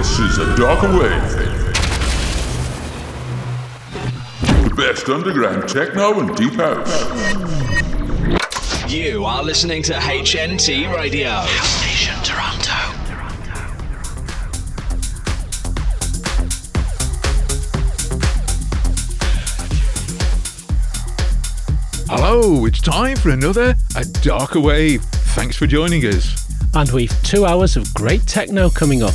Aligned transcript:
This 0.00 0.18
is 0.18 0.38
a 0.38 0.56
darker 0.56 0.88
wave. 0.98 1.30
The 4.64 4.74
best 4.74 5.06
underground 5.10 5.68
techno 5.68 6.20
and 6.20 6.34
deep 6.38 6.54
house. 6.54 7.04
You 8.90 9.26
are 9.26 9.42
listening 9.42 9.82
to 9.82 9.92
HNT 9.92 10.96
Radio. 10.96 11.28
House 11.28 11.68
Station 11.82 12.14
Toronto. 12.24 12.72
Hello, 22.08 22.64
it's 22.64 22.80
time 22.80 23.16
for 23.18 23.28
another 23.28 23.74
A 23.96 24.06
Darker 24.22 24.60
Wave. 24.60 25.02
Thanks 25.34 25.56
for 25.56 25.66
joining 25.66 26.06
us. 26.06 26.50
And 26.72 26.90
we've 26.92 27.12
two 27.22 27.44
hours 27.44 27.76
of 27.76 27.92
great 27.92 28.26
techno 28.26 28.70
coming 28.70 29.02
up. 29.02 29.12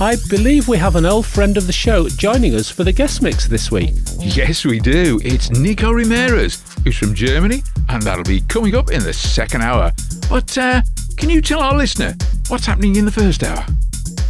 I 0.00 0.16
believe 0.30 0.66
we 0.66 0.78
have 0.78 0.96
an 0.96 1.04
old 1.04 1.26
friend 1.26 1.58
of 1.58 1.66
the 1.66 1.74
show 1.74 2.08
joining 2.08 2.54
us 2.54 2.70
for 2.70 2.84
the 2.84 2.92
guest 2.92 3.20
mix 3.20 3.46
this 3.46 3.70
week. 3.70 3.92
Yes, 4.18 4.64
we 4.64 4.80
do. 4.80 5.20
It's 5.22 5.50
Nico 5.50 5.90
Ramirez, 5.92 6.64
who's 6.82 6.96
from 6.96 7.14
Germany, 7.14 7.62
and 7.90 8.02
that'll 8.02 8.24
be 8.24 8.40
coming 8.40 8.74
up 8.74 8.90
in 8.90 9.02
the 9.02 9.12
second 9.12 9.60
hour. 9.60 9.92
But 10.30 10.56
uh, 10.56 10.80
can 11.18 11.28
you 11.28 11.42
tell 11.42 11.60
our 11.60 11.76
listener 11.76 12.14
what's 12.48 12.64
happening 12.64 12.96
in 12.96 13.04
the 13.04 13.10
first 13.12 13.42
hour? 13.42 13.62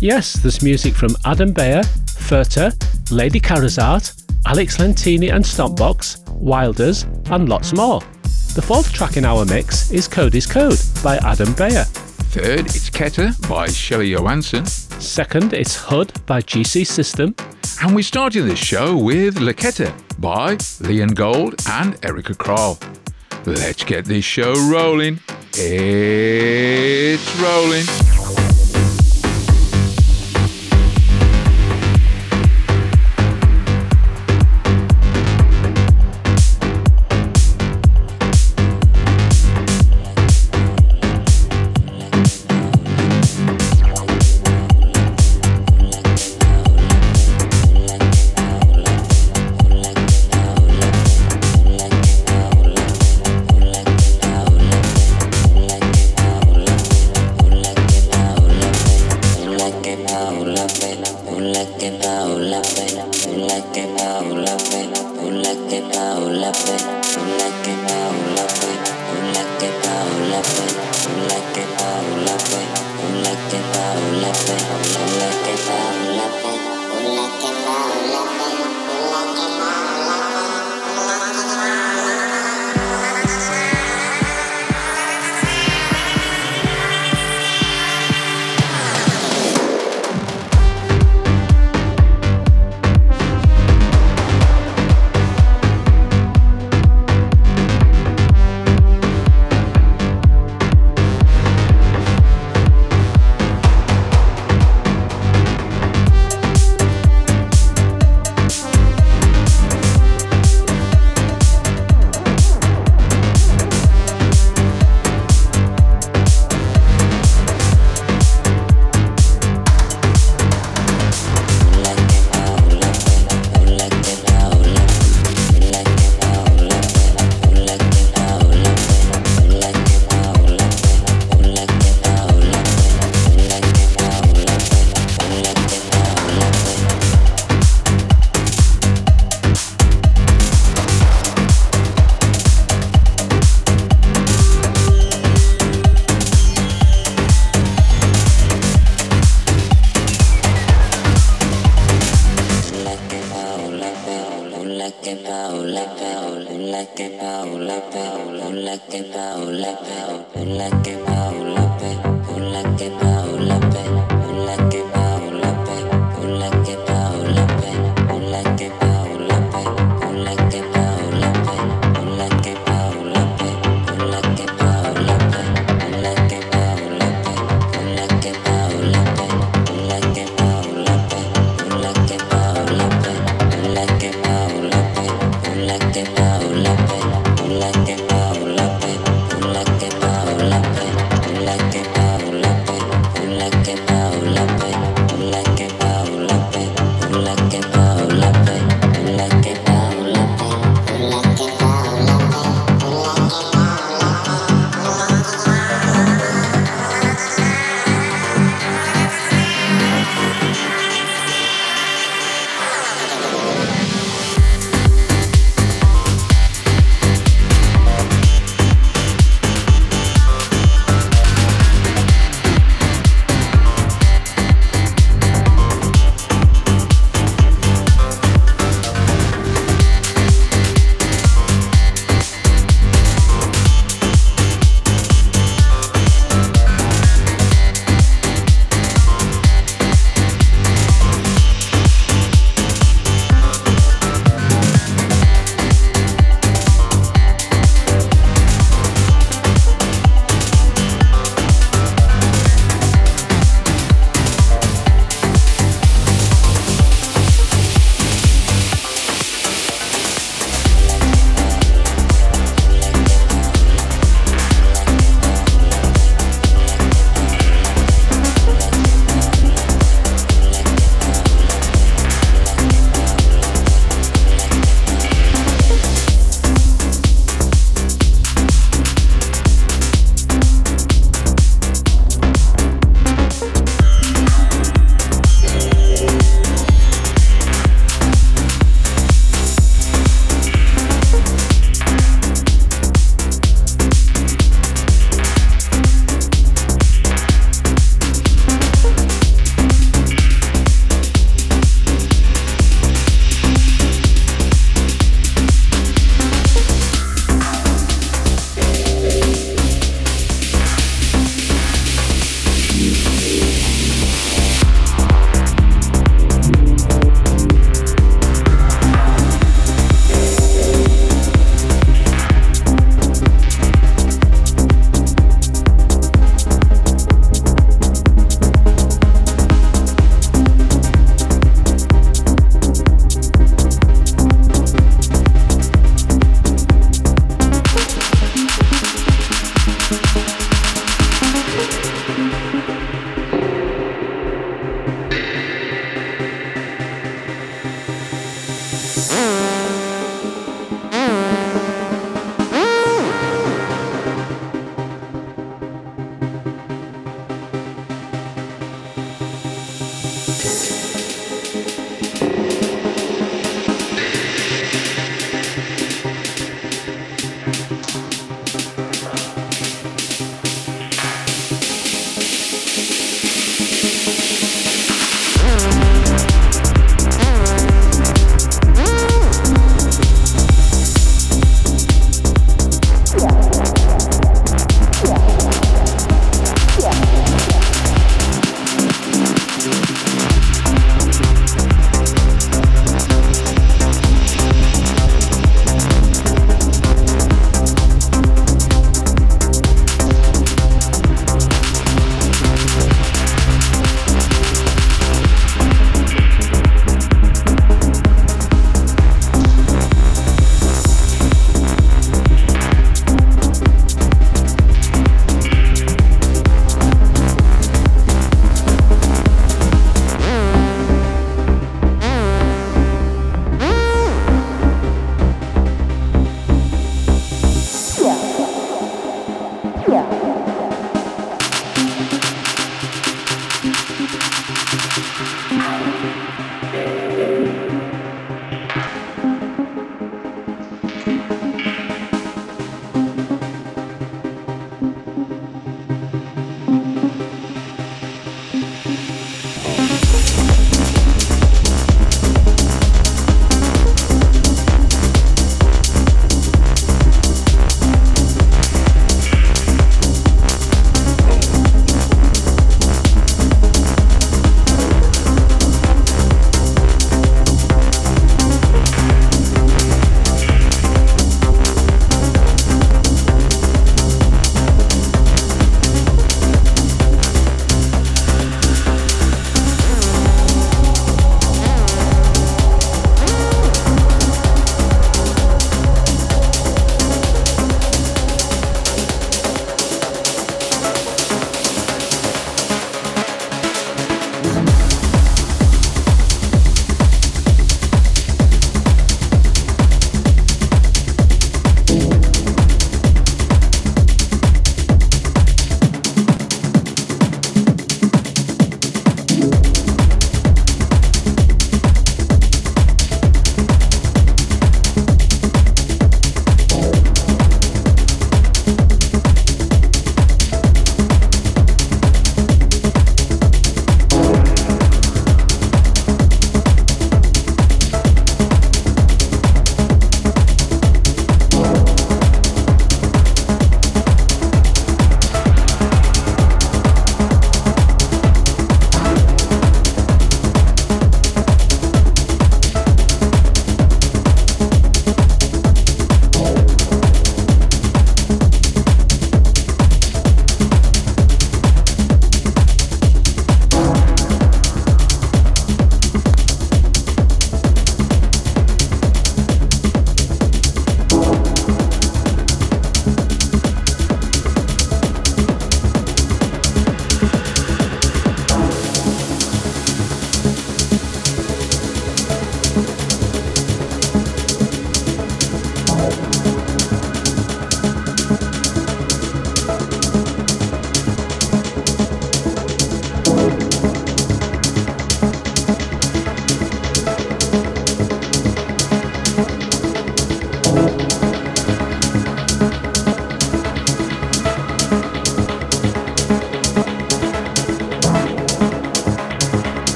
Yes, 0.00 0.32
there's 0.32 0.62
music 0.62 0.94
from 0.94 1.14
Adam 1.26 1.52
Beyer, 1.52 1.82
Pfirter, 1.82 2.72
Lady 3.12 3.38
Karazart, 3.38 4.24
Alex 4.46 4.78
Lentini 4.78 5.34
and 5.34 5.44
Stompbox, 5.44 6.24
Wilderz, 6.40 7.04
and 7.30 7.46
lots 7.46 7.74
more. 7.74 8.00
The 8.54 8.62
fourth 8.62 8.90
track 8.90 9.18
in 9.18 9.26
our 9.26 9.44
mix 9.44 9.90
is 9.90 10.08
Code 10.08 10.34
is 10.34 10.46
Code 10.46 10.80
by 11.04 11.18
Adam 11.18 11.52
Beyer. 11.52 11.84
Third, 12.30 12.66
it's 12.66 12.90
Keta 12.90 13.48
by 13.48 13.68
Shelley 13.68 14.10
Johansson. 14.10 14.66
Second, 14.66 15.54
it's 15.54 15.74
Hood 15.74 16.12
by 16.26 16.42
GC 16.42 16.86
System. 16.86 17.34
And 17.82 17.94
we're 17.94 18.02
starting 18.02 18.46
this 18.46 18.58
show 18.58 18.96
with 18.98 19.40
La 19.40 19.52
Keta 19.52 19.90
by 20.20 20.56
Lian 20.86 21.14
Gold 21.14 21.54
and 21.70 21.98
Erika 22.04 22.34
Krall. 22.34 22.78
Let's 23.46 23.82
get 23.82 24.04
this 24.04 24.26
show 24.26 24.52
rolling. 24.70 25.20
It's 25.54 27.40
rolling. 27.40 28.17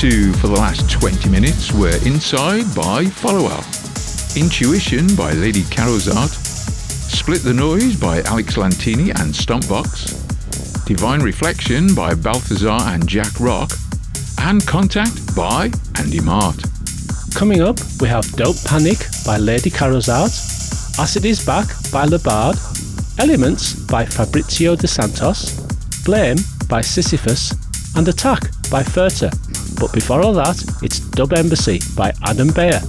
For 0.00 0.46
the 0.46 0.56
last 0.56 0.90
20 0.90 1.28
minutes 1.28 1.74
were 1.74 1.94
Inside 2.06 2.64
by 2.74 3.04
Folual, 3.04 3.60
Intuition 4.34 5.14
by 5.14 5.32
Lady 5.34 5.62
Carozart, 5.64 6.30
Split 6.30 7.42
the 7.42 7.52
Noise 7.52 8.00
by 8.00 8.22
Alex 8.22 8.56
Lentini 8.56 9.12
and 9.20 9.36
Stomp 9.36 9.64
Boxx, 9.64 10.16
Divine 10.86 11.20
Reflection 11.20 11.94
by 11.94 12.14
Balthazar 12.14 12.80
and 12.94 13.02
Jackrock, 13.02 13.76
and 14.48 14.66
Contact 14.66 15.36
by 15.36 15.70
Andy 15.96 16.20
Mart. 16.20 16.56
Coming 17.34 17.60
up, 17.60 17.78
we 18.00 18.08
have 18.08 18.24
Dope 18.36 18.56
Panic 18.64 18.96
by 19.26 19.36
Lady 19.36 19.68
Carozart, 19.68 20.32
Acid 20.98 21.26
is 21.26 21.44
Back 21.44 21.66
by 21.92 22.06
Labard, 22.06 22.56
Elements 23.18 23.74
by 23.74 24.06
Fabrizio 24.06 24.76
De 24.76 24.86
Santos, 24.86 25.60
Blame 26.06 26.38
by 26.70 26.80
Sisyphus, 26.80 27.52
and 27.96 28.08
Attack 28.08 28.44
by 28.70 28.82
Pfirter. 28.82 29.49
But 29.80 29.92
before 29.94 30.20
all 30.20 30.34
that, 30.34 30.62
it's 30.82 31.00
Dub 31.00 31.32
Embassy 31.32 31.80
by 31.96 32.12
Adam 32.26 32.48
Beyer. 32.48 32.82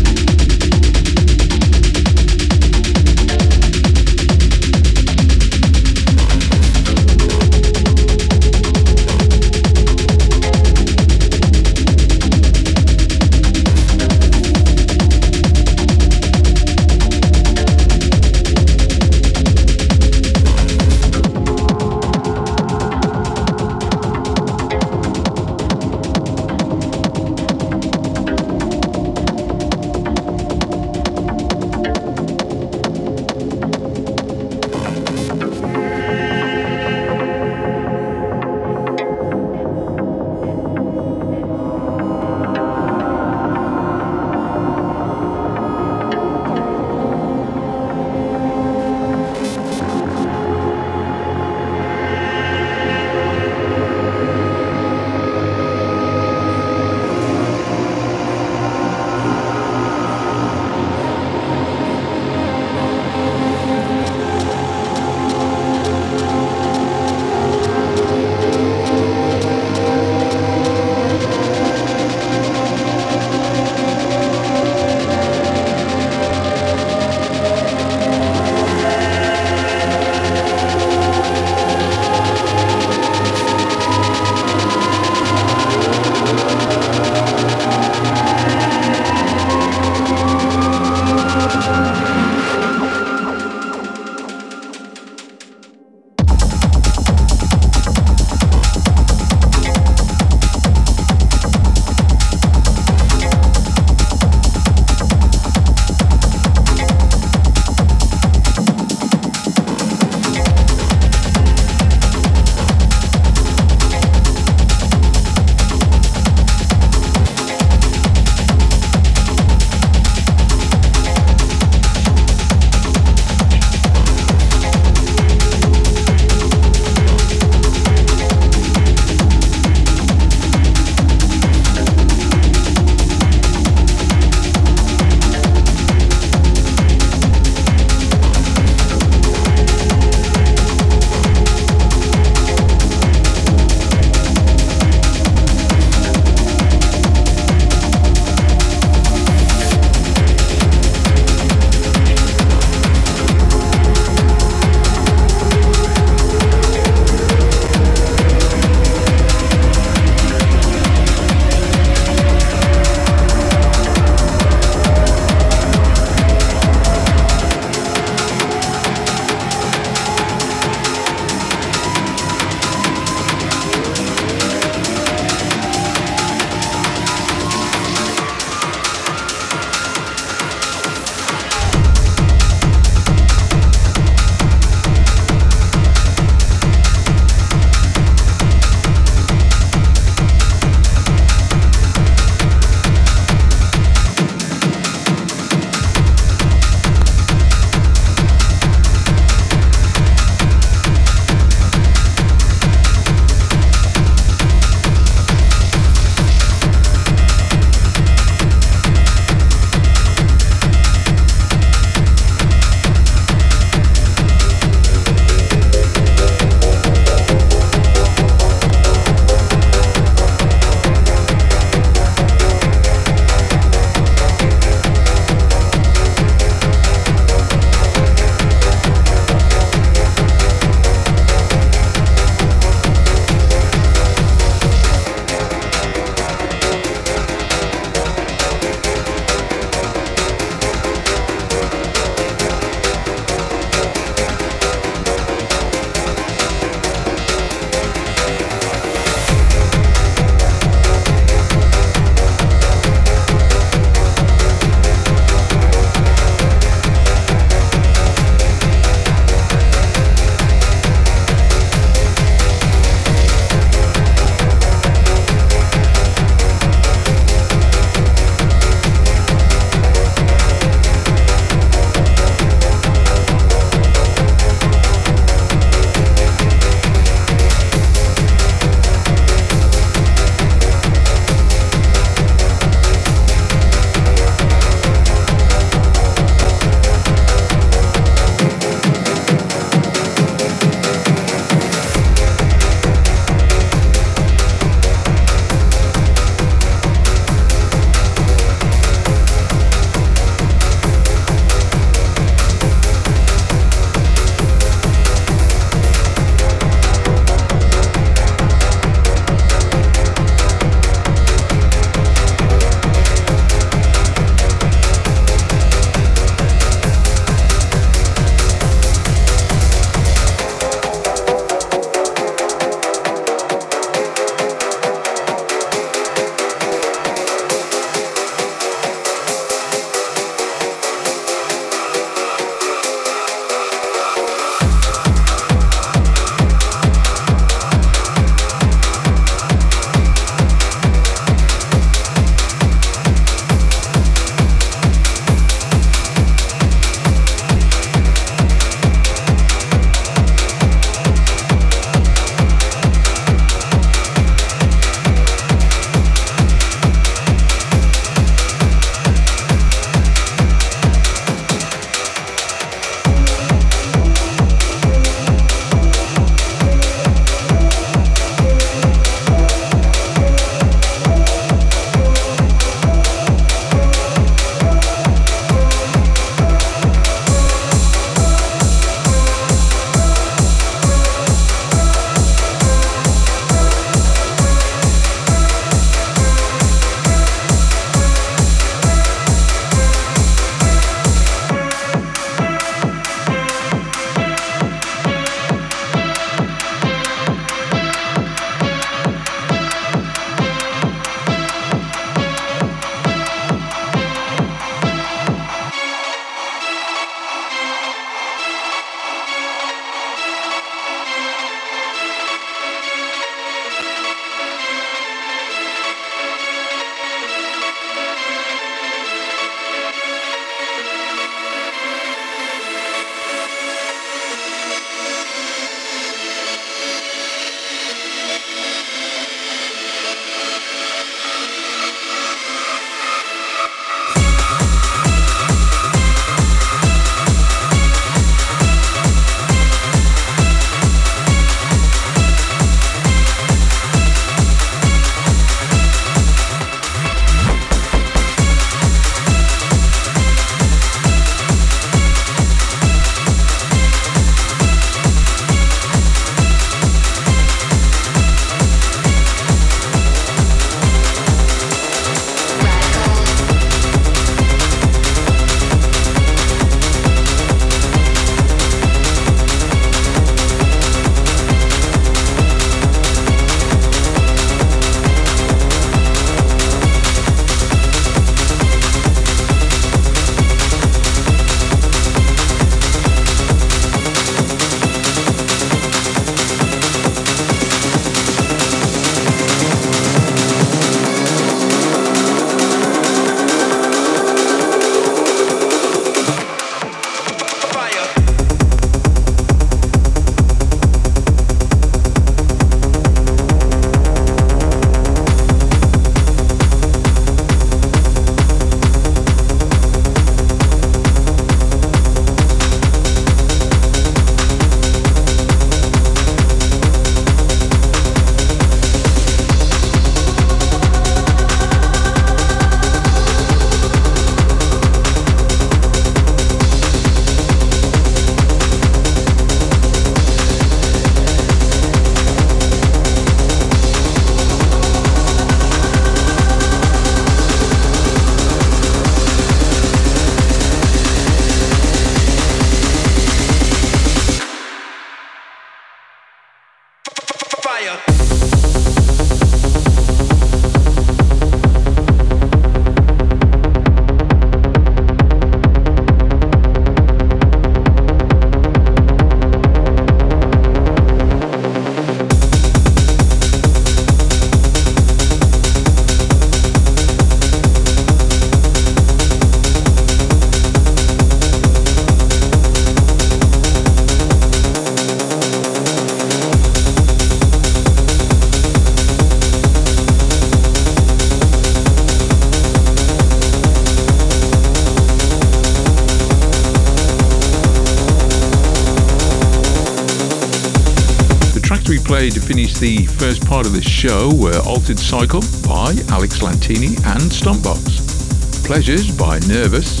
Played 592.24 592.40
to 592.40 592.40
finish 592.40 592.72
the 592.72 593.04
first 593.04 593.46
part 593.46 593.66
of 593.66 593.74
the 593.74 593.82
show 593.82 594.32
were 594.34 594.58
Altered 594.64 594.98
Cycle 594.98 595.42
by 595.68 595.92
Alex 596.08 596.38
Lentini 596.40 596.96
and 597.04 597.20
Stomp 597.30 597.58
Boxx, 597.58 598.64
Pleasures 598.64 599.14
by 599.14 599.40
Nervous, 599.40 600.00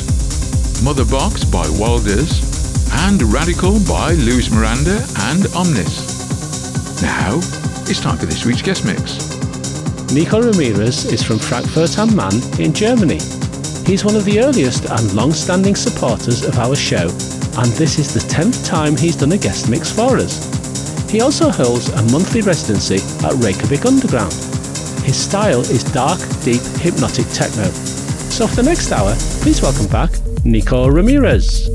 Mother 0.82 1.04
Box 1.04 1.44
by 1.44 1.66
Wilderz, 1.76 2.88
and 3.04 3.22
Radical 3.24 3.78
by 3.86 4.12
Luis 4.12 4.50
Miranda 4.50 5.04
and 5.28 5.44
Omnis. 5.54 7.02
Now, 7.02 7.36
it's 7.84 8.00
time 8.00 8.16
for 8.16 8.24
this 8.24 8.46
week's 8.46 8.62
guest 8.62 8.86
mix. 8.86 9.20
Nico 10.14 10.40
Ramirez 10.40 11.04
is 11.12 11.22
from 11.22 11.38
Frankfurt 11.38 11.98
am 11.98 12.16
Main 12.16 12.40
in 12.58 12.72
Germany. 12.72 13.20
He's 13.84 14.02
one 14.02 14.16
of 14.16 14.24
the 14.24 14.40
earliest 14.40 14.86
and 14.86 15.12
long-standing 15.12 15.76
supporters 15.76 16.42
of 16.46 16.58
our 16.58 16.74
show, 16.74 17.04
and 17.60 17.68
this 17.76 17.98
is 17.98 18.14
the 18.14 18.24
10th 18.32 18.64
time 18.64 18.96
he's 18.96 19.16
done 19.16 19.32
a 19.32 19.36
guest 19.36 19.68
mix 19.68 19.92
for 19.92 20.16
us. 20.16 20.53
He 21.14 21.20
also 21.20 21.48
holds 21.48 21.90
a 21.90 22.02
monthly 22.10 22.40
residency 22.40 22.96
at 23.24 23.34
Reykjavik 23.34 23.86
Underground. 23.86 24.32
His 25.04 25.16
style 25.16 25.60
is 25.60 25.84
dark, 25.84 26.18
deep, 26.42 26.60
hypnotic 26.82 27.28
techno. 27.28 27.66
So 28.34 28.48
for 28.48 28.56
the 28.56 28.64
next 28.64 28.90
hour, 28.90 29.14
please 29.40 29.62
welcome 29.62 29.86
back 29.86 30.10
Nico 30.44 30.88
Ramirez. 30.88 31.68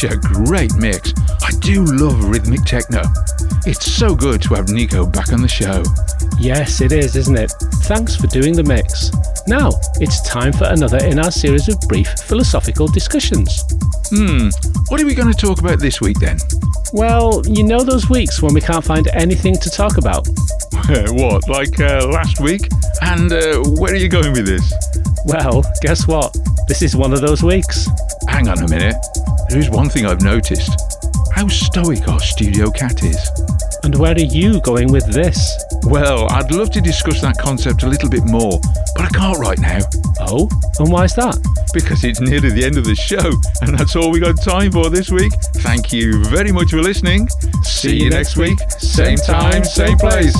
Such 0.00 0.12
a 0.12 0.16
great 0.16 0.74
mix. 0.76 1.12
I 1.42 1.50
do 1.60 1.84
love 1.84 2.24
rhythmic 2.24 2.64
techno. 2.64 3.02
It's 3.66 3.84
so 3.84 4.14
good 4.14 4.40
to 4.42 4.54
have 4.54 4.70
Nico 4.70 5.04
back 5.04 5.30
on 5.30 5.42
the 5.42 5.48
show. 5.48 5.82
Yes, 6.38 6.80
it 6.80 6.90
is, 6.90 7.16
isn't 7.16 7.36
it? 7.36 7.52
Thanks 7.82 8.16
for 8.16 8.26
doing 8.26 8.54
the 8.54 8.62
mix. 8.62 9.10
Now, 9.46 9.72
it's 9.96 10.26
time 10.26 10.54
for 10.54 10.64
another 10.64 11.04
in 11.04 11.18
our 11.18 11.30
series 11.30 11.68
of 11.68 11.78
brief 11.82 12.08
philosophical 12.20 12.88
discussions. 12.88 13.62
Hmm, 14.08 14.48
what 14.88 15.02
are 15.02 15.04
we 15.04 15.14
going 15.14 15.30
to 15.30 15.38
talk 15.38 15.60
about 15.60 15.80
this 15.80 16.00
week 16.00 16.18
then? 16.18 16.38
Well, 16.94 17.42
you 17.46 17.62
know 17.62 17.82
those 17.82 18.08
weeks 18.08 18.40
when 18.40 18.54
we 18.54 18.62
can't 18.62 18.84
find 18.84 19.06
anything 19.08 19.56
to 19.58 19.68
talk 19.68 19.98
about? 19.98 20.26
what, 21.10 21.46
like 21.46 21.78
uh, 21.78 22.08
last 22.08 22.40
week? 22.40 22.62
And 23.02 23.30
uh, 23.30 23.62
where 23.76 23.92
are 23.92 23.96
you 23.96 24.08
going 24.08 24.32
with 24.32 24.46
this? 24.46 24.72
Well, 25.26 25.62
guess 25.82 26.08
what? 26.08 26.34
This 26.68 26.80
is 26.80 26.96
one 26.96 27.12
of 27.12 27.20
those 27.20 27.42
weeks. 27.42 27.86
Hang 28.28 28.48
on 28.48 28.62
a 28.62 28.68
minute. 28.68 28.96
There 29.50 29.58
is 29.58 29.68
one 29.68 29.88
thing 29.88 30.06
I've 30.06 30.22
noticed. 30.22 30.70
How 31.34 31.48
stoic 31.48 32.06
our 32.06 32.20
studio 32.20 32.70
cat 32.70 33.02
is. 33.02 33.18
And 33.82 33.96
where 33.96 34.14
are 34.14 34.20
you 34.20 34.60
going 34.60 34.92
with 34.92 35.12
this? 35.12 35.64
Well, 35.82 36.30
I'd 36.30 36.52
love 36.52 36.70
to 36.70 36.80
discuss 36.80 37.20
that 37.22 37.36
concept 37.36 37.82
a 37.82 37.88
little 37.88 38.08
bit 38.08 38.22
more, 38.26 38.60
but 38.94 39.06
I 39.06 39.08
can't 39.08 39.38
right 39.40 39.58
now. 39.58 39.80
Oh, 40.20 40.48
and 40.78 40.92
why 40.92 41.04
is 41.04 41.14
that? 41.16 41.36
Because 41.74 42.04
it's 42.04 42.20
nearly 42.20 42.50
the 42.50 42.64
end 42.64 42.78
of 42.78 42.84
the 42.84 42.94
show, 42.94 43.32
and 43.62 43.76
that's 43.76 43.96
all 43.96 44.12
we 44.12 44.20
got 44.20 44.40
time 44.40 44.70
for 44.70 44.88
this 44.88 45.10
week. 45.10 45.32
Thank 45.56 45.92
you 45.92 46.24
very 46.26 46.52
much 46.52 46.70
for 46.70 46.80
listening. 46.80 47.28
See, 47.64 48.04
you 48.04 48.10
next 48.10 48.36
week. 48.36 48.60
Same 48.78 49.18
time, 49.18 49.64
same 49.64 49.98
place. 49.98 50.36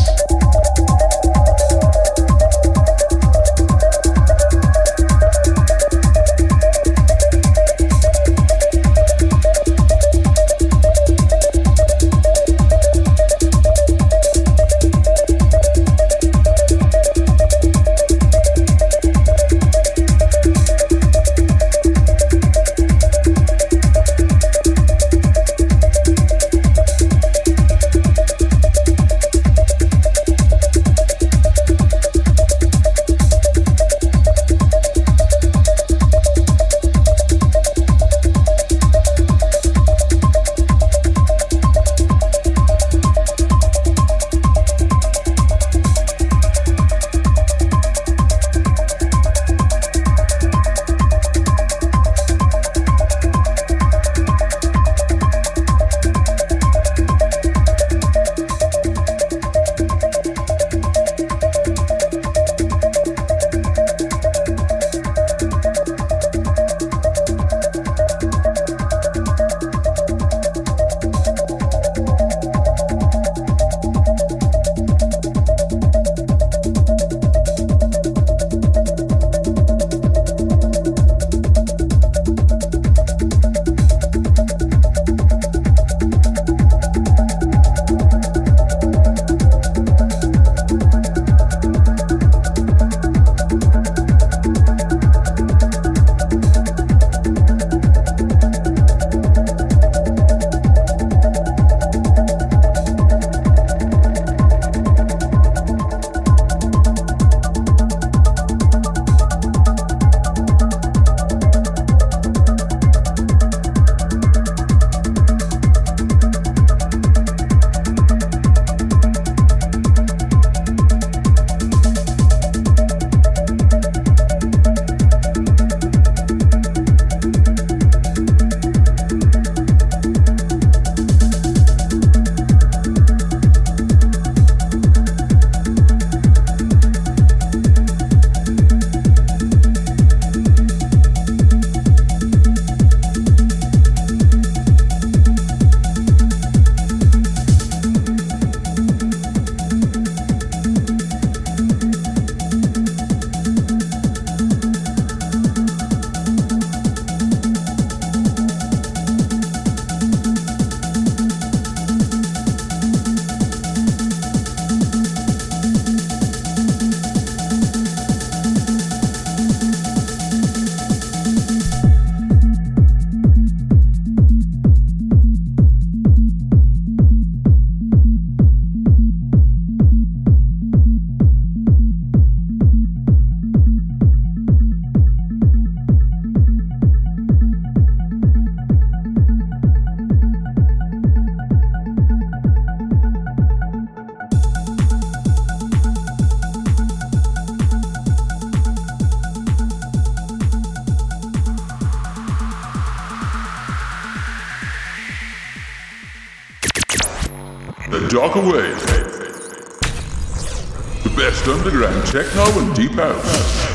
Techno 212.11 212.43
and 212.59 212.75
deep 212.75 212.91
house. 212.91 213.71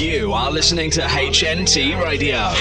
You 0.00 0.32
are 0.32 0.52
listening 0.52 0.92
to 0.92 1.00
HNT 1.00 2.00
Radio. 2.04 2.52